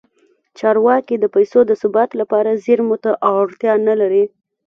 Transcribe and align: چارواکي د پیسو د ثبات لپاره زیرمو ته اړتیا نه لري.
چارواکي 0.59 1.15
د 1.19 1.25
پیسو 1.35 1.59
د 1.65 1.71
ثبات 1.81 2.09
لپاره 2.21 2.59
زیرمو 2.63 2.97
ته 3.03 3.11
اړتیا 3.39 3.73
نه 3.87 3.93
لري. 4.01 4.23